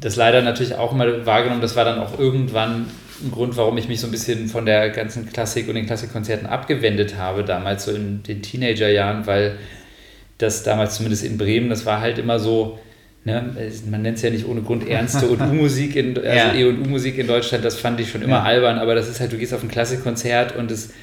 [0.00, 2.86] das leider natürlich auch mal wahrgenommen, das war dann auch irgendwann
[3.22, 6.46] ein Grund, warum ich mich so ein bisschen von der ganzen Klassik und den Klassikkonzerten
[6.46, 9.56] abgewendet habe, damals so in den Teenagerjahren, weil
[10.38, 12.78] das damals zumindest in Bremen, das war halt immer so,
[13.24, 13.74] Ne?
[13.90, 16.54] Man nennt es ja nicht ohne Grund ernste und U-Musik, in, also ja.
[16.54, 18.42] E und U-Musik in Deutschland, das fand ich schon immer ja.
[18.42, 20.94] albern, aber das ist halt, du gehst auf ein Klassikkonzert und es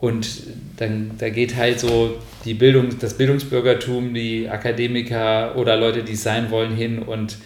[0.00, 0.28] und
[0.76, 6.22] dann da geht halt so die Bildung, das Bildungsbürgertum, die Akademiker oder Leute, die es
[6.22, 7.38] sein wollen, hin und,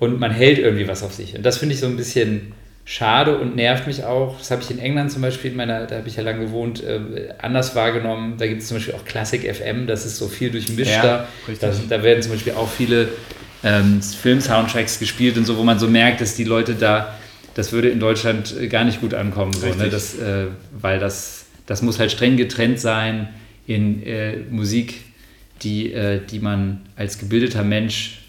[0.00, 1.36] und man hält irgendwie was auf sich.
[1.36, 2.52] Und das finde ich so ein bisschen
[2.84, 4.36] schade und nervt mich auch.
[4.38, 6.82] Das habe ich in England zum Beispiel, in meiner, da habe ich ja lange gewohnt,
[6.82, 8.34] äh, anders wahrgenommen.
[8.38, 11.26] Da gibt es zum Beispiel auch Classic FM, das ist so viel durchmischt ja,
[11.60, 11.72] da.
[11.88, 13.10] Da werden zum Beispiel auch viele
[13.62, 17.14] ähm, Film-Soundtracks gespielt und so, wo man so merkt, dass die Leute da,
[17.54, 19.90] das würde in Deutschland äh, gar nicht gut ankommen, so, ne?
[19.90, 23.28] das, äh, weil das, das muss halt streng getrennt sein
[23.66, 25.02] in äh, Musik,
[25.62, 28.19] die, äh, die man als gebildeter Mensch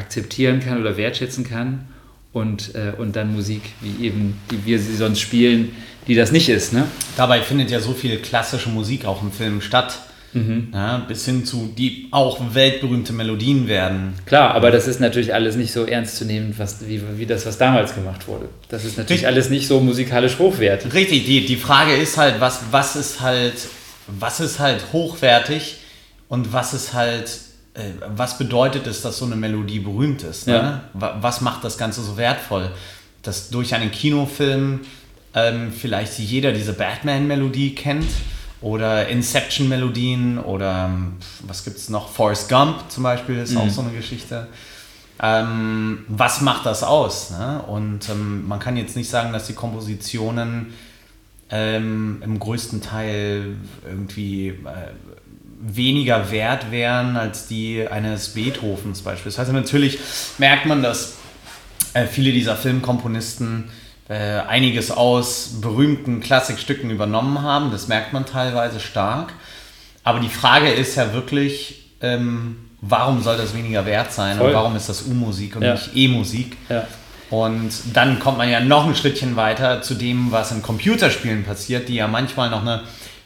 [0.00, 1.86] akzeptieren kann oder wertschätzen kann
[2.32, 5.72] und, äh, und dann Musik, wie eben, die wir sie sonst spielen,
[6.06, 6.72] die das nicht ist.
[6.72, 6.86] Ne?
[7.16, 10.00] Dabei findet ja so viel klassische Musik auch im Film statt
[10.32, 10.68] Mhm.
[10.72, 14.14] Ja, bis hin zu, die auch weltberühmte Melodien werden.
[14.26, 17.46] Klar, aber das ist natürlich alles nicht so ernst zu nehmen, was, wie, wie das,
[17.46, 18.48] was damals gemacht wurde.
[18.68, 19.26] Das ist natürlich Richtig.
[19.26, 20.94] alles nicht so musikalisch hochwertig.
[20.94, 23.54] Richtig, die, die Frage ist halt, was, was ist halt,
[24.06, 25.78] was ist halt hochwertig
[26.28, 27.28] und was ist halt,
[28.16, 30.46] was bedeutet es, dass so eine Melodie berühmt ist?
[30.46, 30.82] Ne?
[30.98, 31.18] Ja.
[31.20, 32.70] Was macht das Ganze so wertvoll?
[33.22, 34.80] Dass durch einen Kinofilm
[35.34, 38.10] ähm, vielleicht jeder diese Batman-Melodie kennt
[38.60, 42.08] oder Inception-Melodien oder ähm, was gibt es noch?
[42.08, 43.58] Forrest Gump zum Beispiel ist mhm.
[43.58, 44.48] auch so eine Geschichte.
[45.22, 47.30] Ähm, was macht das aus?
[47.30, 47.62] Ne?
[47.62, 50.72] Und ähm, man kann jetzt nicht sagen, dass die Kompositionen
[51.50, 53.56] ähm, im größten Teil
[53.86, 54.54] irgendwie äh,
[55.60, 59.52] weniger wert wären als die eines Beethovens beispielsweise.
[59.52, 59.98] Natürlich
[60.38, 61.16] merkt man, dass
[61.94, 63.70] äh, viele dieser Filmkomponisten
[64.08, 67.70] äh, einiges aus berühmten Klassikstücken übernommen haben.
[67.70, 69.32] Das merkt man teilweise stark.
[70.02, 74.48] Aber die Frage ist ja wirklich, ähm, warum soll das weniger wert sein Voll.
[74.48, 75.74] und warum ist das U-Musik und ja.
[75.74, 76.56] nicht E-Musik?
[76.68, 76.86] Ja.
[77.28, 81.88] Und dann kommt man ja noch ein Schrittchen weiter zu dem, was in Computerspielen passiert,
[81.88, 82.82] die ja manchmal noch eine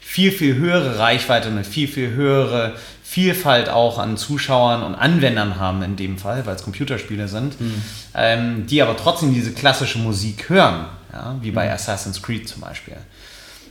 [0.07, 5.59] viel, viel höhere Reichweite und eine viel, viel höhere Vielfalt auch an Zuschauern und Anwendern
[5.59, 7.81] haben in dem Fall, weil es Computerspiele sind, mhm.
[8.13, 11.73] ähm, die aber trotzdem diese klassische Musik hören, ja, wie bei mhm.
[11.73, 12.95] Assassin's Creed zum Beispiel.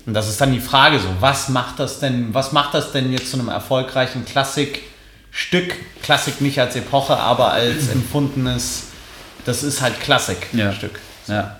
[0.06, 3.12] Und das ist dann die Frage so, was macht das denn, was macht das denn
[3.12, 5.74] jetzt zu einem erfolgreichen Klassikstück?
[6.02, 8.88] Klassik nicht als Epoche, aber als empfundenes,
[9.46, 11.00] das ist halt Klassikstück.
[11.26, 11.34] Ja.
[11.34, 11.56] Ja.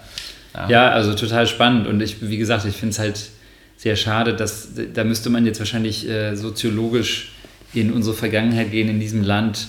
[0.53, 0.69] ja.
[0.69, 3.34] ja, also total spannend und ich, wie gesagt, ich finde es halt
[3.77, 7.33] sehr schade, dass da müsste man jetzt wahrscheinlich äh, soziologisch
[7.75, 9.69] in unsere Vergangenheit gehen in diesem Land,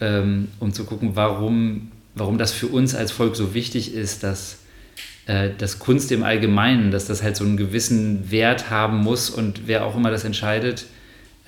[0.00, 4.60] ähm, um zu gucken, warum, warum das für uns als Volk so wichtig ist, dass,
[5.26, 9.66] äh, dass Kunst im Allgemeinen, dass das halt so einen gewissen Wert haben muss und
[9.66, 10.86] wer auch immer das entscheidet.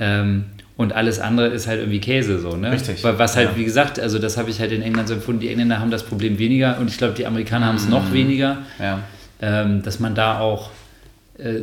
[0.01, 2.71] Ähm, und alles andere ist halt irgendwie Käse so, ne?
[2.71, 3.03] Richtig.
[3.03, 3.57] Was halt, ja.
[3.57, 6.05] wie gesagt, also das habe ich halt in England so empfunden, die Engländer haben das
[6.05, 8.15] Problem weniger und ich glaube, die Amerikaner haben es noch mhm.
[8.15, 8.59] weniger.
[8.79, 9.03] Ja.
[9.41, 10.71] Ähm, dass man da auch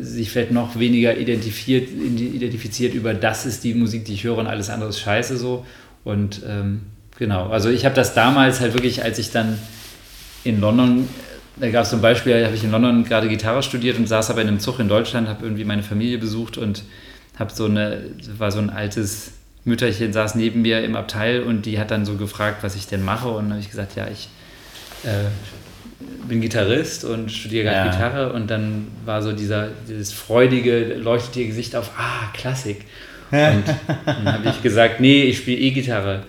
[0.02, 4.48] sich vielleicht noch weniger identifiziert, identifiziert über das ist die Musik, die ich höre und
[4.48, 5.66] alles andere ist scheiße so.
[6.04, 6.82] Und ähm,
[7.18, 9.60] genau, also ich habe das damals halt wirklich, als ich dann
[10.44, 11.10] in London,
[11.58, 14.42] da gab es zum Beispiel, habe ich in London gerade Gitarre studiert und saß aber
[14.42, 16.84] in einem Zug in Deutschland, habe irgendwie meine Familie besucht und
[17.38, 18.04] habe so eine,
[18.38, 19.34] war so ein altes
[19.66, 23.04] Mütterchen saß neben mir im Abteil und die hat dann so gefragt, was ich denn
[23.04, 24.30] mache und habe ich gesagt, ja, ich
[25.04, 25.26] äh,
[26.00, 27.92] bin Gitarrist und studiere gerade ja.
[27.92, 32.82] Gitarre und dann war so dieser, dieses freudige, leuchtet ihr Gesicht auf, ah, Klassik.
[33.32, 33.64] Und
[34.06, 36.24] dann habe ich gesagt, nee, ich spiele E-Gitarre.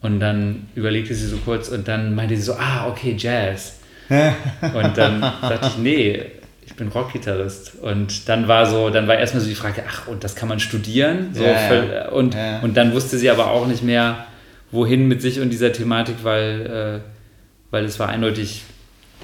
[0.00, 3.78] Und dann überlegte sie so kurz und dann meinte sie so, ah, okay, Jazz.
[4.08, 6.22] und dann sagte ich, nee,
[6.66, 7.76] ich bin Rockgitarrist.
[7.80, 10.58] Und dann war so, dann war erstmal so die Frage, ach, und das kann man
[10.58, 11.30] studieren?
[11.34, 12.08] So ja, ja.
[12.08, 12.60] Und, ja.
[12.60, 14.26] und dann wusste sie aber auch nicht mehr,
[14.72, 18.64] wohin mit sich und dieser Thematik, weil, äh, weil es war eindeutig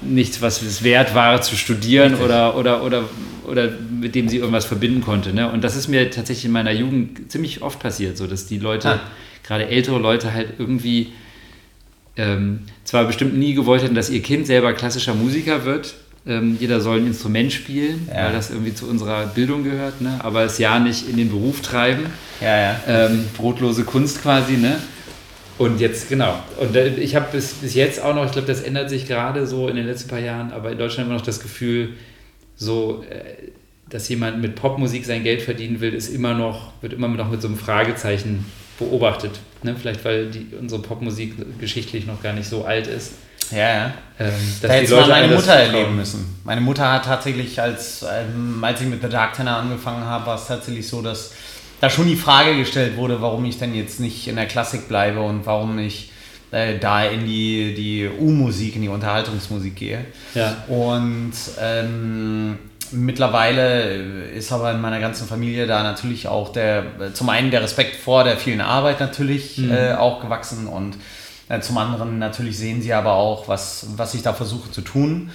[0.01, 3.03] nichts, was es wert war zu studieren oder, oder, oder,
[3.47, 5.33] oder mit dem sie irgendwas verbinden konnte.
[5.33, 5.51] Ne?
[5.51, 8.89] Und das ist mir tatsächlich in meiner Jugend ziemlich oft passiert, so dass die Leute,
[8.89, 8.99] ah.
[9.45, 11.13] gerade ältere Leute, halt irgendwie
[12.15, 15.95] ähm, zwar bestimmt nie gewollt hätten, dass ihr Kind selber klassischer Musiker wird.
[16.27, 18.25] Ähm, jeder soll ein Instrument spielen, ja.
[18.25, 20.19] weil das irgendwie zu unserer Bildung gehört, ne?
[20.19, 22.07] aber es ja nicht in den Beruf treiben.
[22.41, 22.79] Ja, ja.
[22.87, 24.79] Ähm, brotlose Kunst quasi, ne?
[25.59, 26.39] Und jetzt, genau.
[26.57, 29.67] Und ich habe bis, bis jetzt auch noch, ich glaube, das ändert sich gerade so
[29.67, 31.89] in den letzten paar Jahren, aber in Deutschland immer noch das Gefühl,
[32.55, 33.51] so, äh,
[33.89, 37.41] dass jemand mit Popmusik sein Geld verdienen will, ist immer noch, wird immer noch mit
[37.41, 38.45] so einem Fragezeichen
[38.79, 39.31] beobachtet.
[39.61, 39.75] Ne?
[39.77, 43.15] Vielleicht, weil die, unsere Popmusik geschichtlich noch gar nicht so alt ist.
[43.51, 43.93] Ja, ja.
[44.17, 46.39] Ähm, da hätte mal meine Mutter erleben müssen.
[46.45, 50.35] Meine Mutter hat tatsächlich, als, ähm, als ich mit The Dark Tenor angefangen habe, war
[50.35, 51.33] es tatsächlich so, dass
[51.81, 55.21] da schon die Frage gestellt wurde, warum ich denn jetzt nicht in der Klassik bleibe
[55.21, 56.11] und warum ich
[56.51, 60.05] äh, da in die, die U-Musik, in die Unterhaltungsmusik gehe.
[60.33, 60.63] Ja.
[60.67, 62.57] Und ähm,
[62.91, 63.93] mittlerweile
[64.31, 68.23] ist aber in meiner ganzen Familie da natürlich auch der, zum einen der Respekt vor
[68.23, 69.71] der vielen Arbeit natürlich mhm.
[69.71, 70.97] äh, auch gewachsen und
[71.49, 75.31] äh, zum anderen natürlich sehen sie aber auch, was, was ich da versuche zu tun.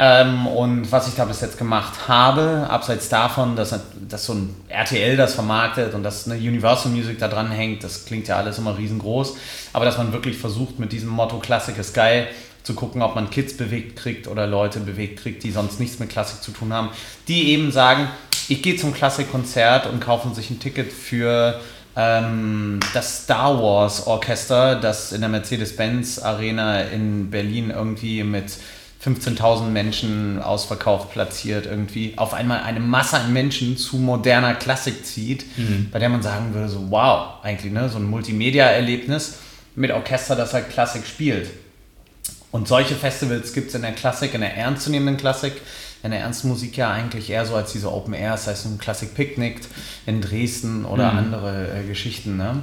[0.00, 3.74] Ähm, und was ich da bis jetzt gemacht habe, abseits davon, dass,
[4.08, 8.04] dass so ein RTL das vermarktet und dass eine Universal Music da dran hängt, das
[8.04, 9.36] klingt ja alles immer riesengroß,
[9.72, 12.28] aber dass man wirklich versucht mit diesem Motto Klassik ist geil
[12.62, 16.10] zu gucken, ob man Kids bewegt kriegt oder Leute bewegt kriegt, die sonst nichts mit
[16.10, 16.90] Klassik zu tun haben,
[17.26, 18.08] die eben sagen,
[18.48, 21.60] ich gehe zum Klassikkonzert und kaufen sich ein Ticket für
[21.96, 28.52] ähm, das Star Wars Orchester, das in der Mercedes-Benz Arena in Berlin irgendwie mit
[29.04, 35.44] 15.000 Menschen ausverkauft platziert, irgendwie auf einmal eine Masse an Menschen zu moderner Klassik zieht,
[35.56, 35.88] mhm.
[35.92, 37.88] bei der man sagen würde, so wow, eigentlich, ne?
[37.88, 39.38] so ein Multimedia-Erlebnis
[39.76, 41.50] mit Orchester, das halt Klassik spielt.
[42.50, 45.52] Und solche Festivals gibt es in der Klassik, in der ernstzunehmenden Klassik,
[46.02, 48.78] in der ernsten Musik ja eigentlich eher so als diese Open Air, das heißt ein
[48.78, 49.60] Klassik Picknick
[50.06, 51.18] in Dresden oder mhm.
[51.18, 52.36] andere äh, Geschichten.
[52.36, 52.62] Ne?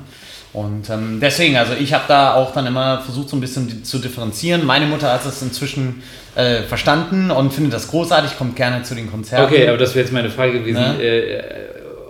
[0.56, 4.00] Und ähm, deswegen, also ich habe da auch dann immer versucht, so ein bisschen zu
[4.00, 4.66] differenzieren.
[4.66, 6.02] Meine Mutter hat es inzwischen
[6.36, 9.54] äh, verstanden und findet das großartig, kommt gerne zu den Konzerten.
[9.54, 11.04] Okay, aber das wäre jetzt meine Frage gewesen, ne?
[11.04, 11.44] äh,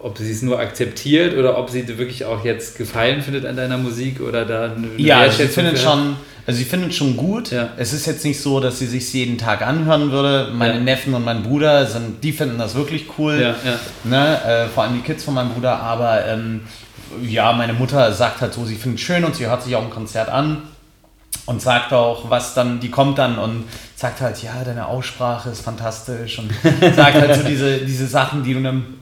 [0.03, 3.79] ob sie es nur akzeptiert oder ob sie wirklich auch jetzt Gefallen findet an deiner
[3.79, 7.49] Musik oder da eine Ja, sie findet schon, also sie findet schon gut.
[7.49, 7.69] Ja.
[7.77, 10.51] Es ist jetzt nicht so, dass sie sich jeden Tag anhören würde.
[10.53, 10.79] Meine ja.
[10.81, 13.41] Neffen und mein Bruder sind, die finden das wirklich cool.
[13.41, 13.55] Ja,
[14.03, 14.39] ne?
[14.45, 16.62] Äh, vor allem die Kids von meinem Bruder, aber ähm,
[17.22, 19.84] ja, meine Mutter sagt halt so, sie findet es schön und sie hört sich auch
[19.84, 20.63] ein Konzert an
[21.46, 23.65] und sagt auch, was dann, die kommt dann und
[23.96, 26.52] sagt halt, ja, deine Aussprache ist fantastisch und
[26.96, 29.00] sagt halt so diese, diese Sachen, die du einem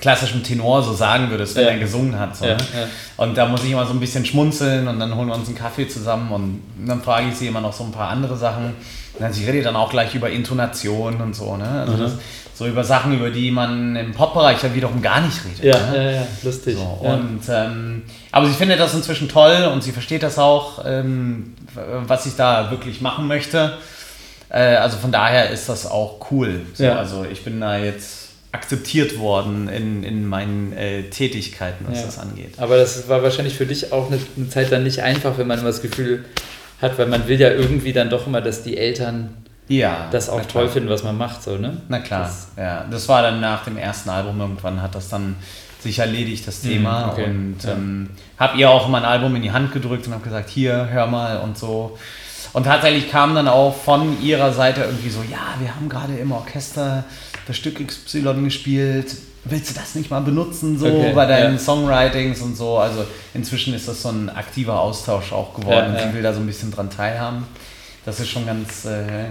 [0.00, 1.70] klassischen Tenor so sagen würdest, wenn ja.
[1.70, 2.36] er gesungen hat.
[2.36, 2.62] So, ja, ne?
[2.74, 2.86] ja.
[3.16, 5.56] Und da muss ich immer so ein bisschen schmunzeln und dann holen wir uns einen
[5.56, 8.66] Kaffee zusammen und dann frage ich sie immer noch so ein paar andere Sachen.
[8.66, 11.56] Und dann, sie redet dann auch gleich über Intonation und so.
[11.56, 11.68] Ne?
[11.68, 12.00] Also mhm.
[12.00, 12.12] das,
[12.54, 15.64] so über Sachen, über die man im Pop-Bereich ja wiederum gar nicht redet.
[15.74, 16.04] Ja, ne?
[16.04, 16.76] ja, ja, lustig.
[16.76, 17.06] So.
[17.06, 21.54] Und, ähm, aber sie findet das inzwischen toll und sie versteht das auch, ähm,
[22.06, 23.76] was ich da wirklich machen möchte.
[24.48, 26.62] Äh, also von daher ist das auch cool.
[26.72, 26.90] So.
[26.90, 28.25] Also ich bin da jetzt
[28.56, 32.06] akzeptiert worden in, in meinen äh, Tätigkeiten, was ja.
[32.06, 32.54] das angeht.
[32.56, 35.58] Aber das war wahrscheinlich für dich auch eine, eine Zeit dann nicht einfach, wenn man
[35.58, 36.24] immer das Gefühl
[36.80, 39.36] hat, weil man will ja irgendwie dann doch immer, dass die Eltern
[39.68, 41.82] ja, das auch toll finden, was man macht, so, ne?
[41.88, 42.86] Na klar, das, ja.
[42.90, 45.36] Das war dann nach dem ersten Album irgendwann, hat das dann
[45.80, 47.12] sich erledigt, das mhm, Thema.
[47.12, 47.24] Okay.
[47.24, 47.72] Und ja.
[47.72, 51.06] ähm, habe ihr auch mein Album in die Hand gedrückt und habe gesagt, hier, hör
[51.06, 51.98] mal und so.
[52.56, 56.32] Und tatsächlich kam dann auch von ihrer Seite irgendwie so, ja, wir haben gerade im
[56.32, 57.04] Orchester
[57.46, 59.14] das Stück XY gespielt,
[59.44, 61.58] willst du das nicht mal benutzen, so okay, bei deinen ja.
[61.58, 62.78] Songwritings und so.
[62.78, 65.92] Also inzwischen ist das so ein aktiver Austausch auch geworden.
[65.92, 66.08] Ja, ja.
[66.08, 67.46] Sie will da so ein bisschen dran teilhaben.
[68.06, 69.26] Das ist schon ganz, äh,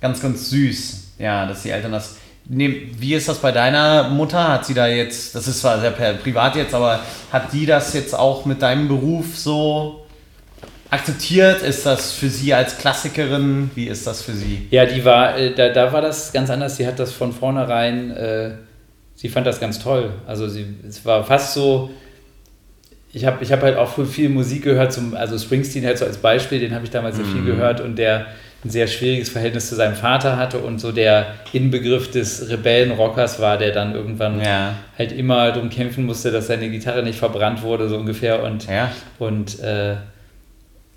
[0.00, 2.14] ganz, ganz süß, ja, dass die Eltern das.
[2.44, 4.52] wie ist das bei deiner Mutter?
[4.52, 7.00] Hat sie da jetzt, das ist zwar sehr privat jetzt, aber
[7.32, 10.04] hat die das jetzt auch mit deinem Beruf so
[10.90, 11.62] akzeptiert?
[11.62, 13.70] Ist das für sie als Klassikerin?
[13.74, 14.66] Wie ist das für sie?
[14.70, 16.76] Ja, die war, äh, da, da war das ganz anders.
[16.76, 18.50] Sie hat das von vornherein, äh,
[19.14, 20.12] sie fand das ganz toll.
[20.26, 21.90] Also sie, es war fast so,
[23.12, 26.18] ich habe ich hab halt auch viel Musik gehört, zum, also Springsteen halt so als
[26.18, 27.46] Beispiel, den habe ich damals sehr viel mhm.
[27.46, 28.26] gehört und der
[28.64, 33.56] ein sehr schwieriges Verhältnis zu seinem Vater hatte und so der Inbegriff des Rebellenrockers war,
[33.56, 34.74] der dann irgendwann ja.
[34.98, 38.42] halt immer darum kämpfen musste, dass seine Gitarre nicht verbrannt wurde, so ungefähr.
[38.42, 38.90] Und, ja.
[39.20, 39.94] und, äh,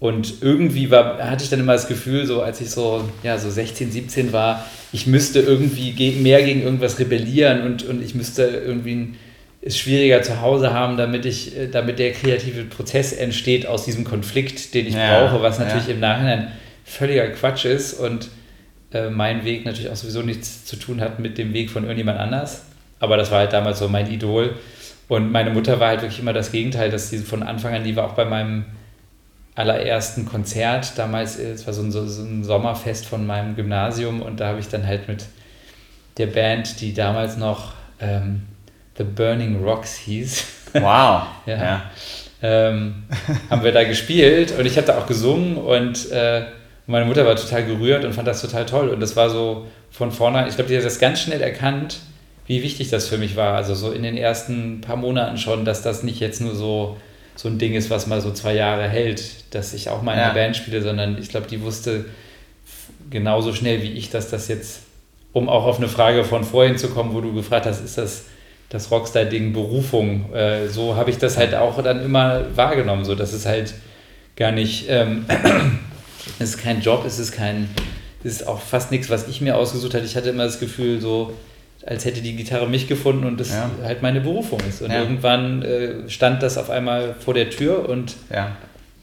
[0.02, 3.52] und irgendwie war, hatte ich dann immer das Gefühl, so als ich so, ja, so
[3.52, 9.14] 16, 17 war, ich müsste irgendwie mehr gegen irgendwas rebellieren und, und ich müsste irgendwie
[9.62, 14.04] es schwieriger zu Hause haben, damit ich, äh, damit der kreative Prozess entsteht aus diesem
[14.04, 15.94] Konflikt, den ich ja, brauche, was natürlich ja.
[15.94, 16.52] im Nachhinein
[16.84, 18.30] völliger Quatsch ist und
[18.94, 22.18] äh, mein Weg natürlich auch sowieso nichts zu tun hat mit dem Weg von irgendjemand
[22.18, 22.66] anders.
[23.00, 24.56] Aber das war halt damals so mein Idol.
[25.08, 27.96] Und meine Mutter war halt wirklich immer das Gegenteil, dass sie von Anfang an, die
[27.96, 28.66] war auch bei meinem
[29.56, 34.40] allerersten Konzert, damals, äh, es war so ein, so ein Sommerfest von meinem Gymnasium und
[34.40, 35.26] da habe ich dann halt mit
[36.18, 38.44] der Band, die damals noch ähm,
[38.98, 40.46] The Burning Rocks hieß.
[40.74, 41.24] Wow.
[41.48, 41.58] ja.
[41.58, 41.92] ja.
[42.42, 43.04] Ähm,
[43.50, 46.46] haben wir da gespielt und ich habe da auch gesungen und äh,
[46.88, 48.90] meine Mutter war total gerührt und fand das total toll.
[48.90, 52.00] Und das war so von vorne, ich glaube, die hat das ganz schnell erkannt,
[52.48, 53.56] wie wichtig das für mich war.
[53.56, 56.98] Also so in den ersten paar Monaten schon, dass das nicht jetzt nur so,
[57.42, 60.20] so ein Ding ist, was mal so zwei Jahre hält, dass ich auch mal in
[60.20, 60.26] ja.
[60.26, 62.06] einer Band spiele, sondern ich glaube, die wusste
[63.10, 64.82] genauso schnell wie ich, dass das jetzt,
[65.34, 68.26] um auch auf eine Frage von vorhin zu kommen, wo du gefragt hast, ist das
[68.70, 70.32] das Rockstar-Ding Berufung.
[70.34, 73.74] Äh, so habe ich das halt auch dann immer wahrgenommen, so dass es halt
[74.36, 75.26] gar nicht, ähm,
[76.40, 77.70] es ist kein Job, es ist kein,
[78.24, 80.06] es ist auch fast nichts, was ich mir ausgesucht hatte.
[80.06, 81.34] Ich hatte immer das Gefühl, so
[81.86, 83.70] als hätte die Gitarre mich gefunden und das ja.
[83.84, 84.82] halt meine Berufung ist.
[84.82, 85.00] Und ja.
[85.00, 88.56] irgendwann äh, stand das auf einmal vor der Tür und, ja.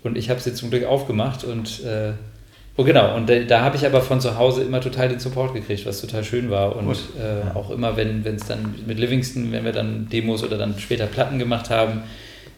[0.04, 2.12] und ich habe es jetzt zum Glück aufgemacht und äh,
[2.80, 3.16] Oh, genau.
[3.16, 6.00] Und da, da habe ich aber von zu Hause immer total den Support gekriegt, was
[6.00, 6.76] total schön war.
[6.76, 10.78] Und äh, auch immer, wenn es dann mit Livingston, wenn wir dann Demos oder dann
[10.78, 12.02] später Platten gemacht haben,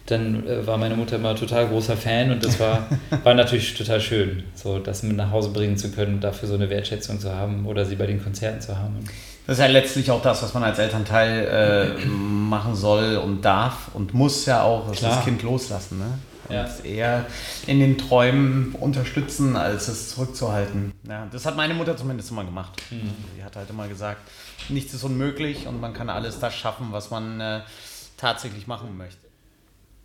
[0.05, 2.87] dann äh, war meine Mutter immer total großer Fan und das war,
[3.25, 6.69] war natürlich total schön, so das mit nach Hause bringen zu können, dafür so eine
[6.69, 8.99] Wertschätzung zu haben oder sie bei den Konzerten zu haben.
[9.47, 13.89] Das ist ja letztlich auch das, was man als Elternteil äh, machen soll und darf
[13.95, 15.99] und muss ja auch, das Kind loslassen.
[15.99, 16.19] Ne?
[16.51, 16.69] ja.
[16.85, 17.27] eher
[17.67, 20.93] in den Träumen unterstützen, als es zurückzuhalten.
[21.09, 22.83] Ja, das hat meine Mutter zumindest immer gemacht.
[22.91, 23.13] Mhm.
[23.37, 24.21] Sie hat halt immer gesagt,
[24.69, 27.61] nichts ist unmöglich und man kann alles das schaffen, was man äh,
[28.17, 29.19] tatsächlich machen möchte.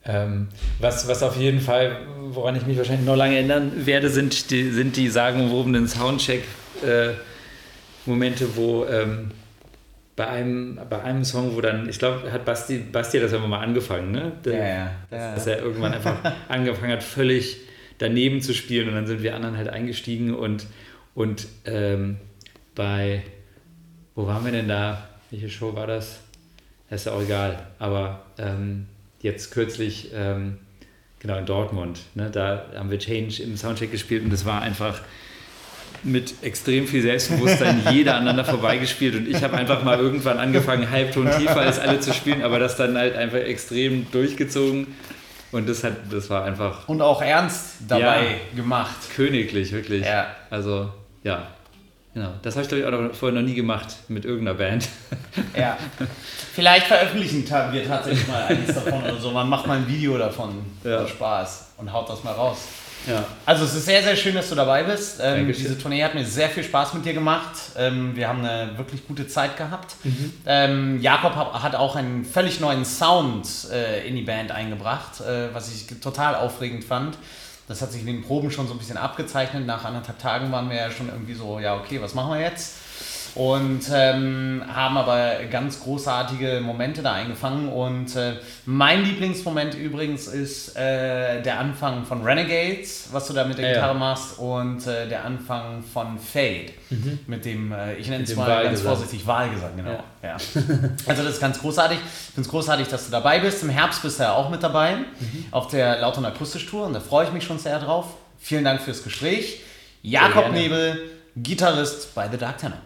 [0.07, 1.97] Ähm, was, was auf jeden Fall,
[2.29, 7.34] woran ich mich wahrscheinlich noch lange erinnern werde, sind die, sind die sagenumwobenen Soundcheck-Momente, äh,
[8.05, 9.31] wo ähm,
[10.15, 13.59] bei einem, bei einem Song, wo dann, ich glaube, hat Basti, Basti das immer mal
[13.59, 14.31] angefangen, ne?
[14.45, 14.91] Der, ja, ja.
[15.09, 17.57] Dass, dass, er irgendwann einfach angefangen hat, völlig
[17.97, 20.67] daneben zu spielen und dann sind wir anderen halt eingestiegen und,
[21.13, 22.17] und ähm,
[22.75, 23.23] bei,
[24.15, 25.09] wo waren wir denn da?
[25.31, 26.19] Welche Show war das?
[26.89, 28.87] Das ist ja auch egal, aber ähm,
[29.21, 30.59] jetzt kürzlich, ähm,
[31.19, 32.29] genau in Dortmund, ne?
[32.31, 35.01] da haben wir Change im Soundcheck gespielt und das war einfach
[36.03, 41.29] mit extrem viel Selbstbewusstsein jeder aneinander vorbeigespielt und ich habe einfach mal irgendwann angefangen, Halbton
[41.37, 44.87] tiefer als alle zu spielen, aber das dann halt einfach extrem durchgezogen
[45.51, 46.87] und das hat, das war einfach...
[46.87, 48.95] Und auch ernst dabei ja, gemacht.
[49.15, 50.05] Königlich, wirklich.
[50.05, 50.27] Ja.
[50.49, 50.89] Also,
[51.23, 51.47] ja.
[52.13, 54.87] Genau, das habe ich glaube ich auch noch, vorher noch nie gemacht mit irgendeiner Band.
[55.57, 55.77] Ja.
[56.53, 59.31] Vielleicht veröffentlichen wir tatsächlich mal eines davon oder so.
[59.31, 60.65] Man macht mal ein Video davon.
[60.85, 61.05] Ja.
[61.05, 62.59] Spaß und haut das mal raus.
[63.07, 63.25] Ja.
[63.45, 65.19] Also es ist sehr, sehr schön, dass du dabei bist.
[65.21, 67.53] Ähm, diese Tournee hat mir sehr viel Spaß mit dir gemacht.
[67.77, 69.95] Ähm, wir haben eine wirklich gute Zeit gehabt.
[70.03, 70.33] Mhm.
[70.45, 75.73] Ähm, Jakob hat auch einen völlig neuen Sound äh, in die Band eingebracht, äh, was
[75.73, 77.17] ich total aufregend fand.
[77.67, 79.65] Das hat sich in den Proben schon so ein bisschen abgezeichnet.
[79.65, 82.84] Nach anderthalb Tagen waren wir ja schon irgendwie so, ja okay, was machen wir jetzt?
[83.35, 87.67] Und ähm, haben aber ganz großartige Momente da eingefangen.
[87.67, 93.57] Und äh, mein Lieblingsmoment übrigens ist äh, der Anfang von Renegades, was du da mit
[93.57, 93.99] der ja, Gitarre ja.
[93.99, 97.19] machst, und äh, der Anfang von Fade mhm.
[97.27, 98.73] mit dem, äh, ich nenne es mal Wahlgesang.
[98.73, 99.99] ganz vorsichtig, Wahlgesang, genau.
[100.23, 100.33] Ja.
[101.05, 101.97] also das ist ganz großartig.
[101.97, 103.61] Ich finde es großartig, dass du dabei bist.
[103.63, 105.45] Im Herbst bist du ja auch mit dabei mhm.
[105.51, 108.05] auf der Laut- und Akustisch-Tour und da freue ich mich schon sehr drauf.
[108.39, 109.61] Vielen Dank fürs Gespräch.
[110.01, 112.77] Jakob Nebel, Gitarrist bei The Dark Tenor.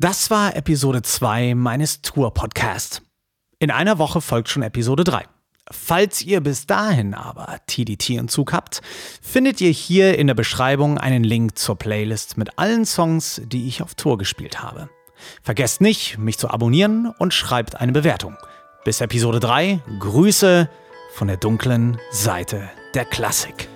[0.00, 3.02] Das war Episode 2 meines Tour-Podcasts.
[3.58, 5.24] In einer Woche folgt schon Episode 3.
[5.72, 8.80] Falls ihr bis dahin aber TDT-Entzug habt,
[9.20, 13.82] findet ihr hier in der Beschreibung einen Link zur Playlist mit allen Songs, die ich
[13.82, 14.88] auf Tour gespielt habe.
[15.42, 18.36] Vergesst nicht, mich zu abonnieren und schreibt eine Bewertung.
[18.84, 20.70] Bis Episode 3, Grüße
[21.14, 23.68] von der dunklen Seite der Klassik.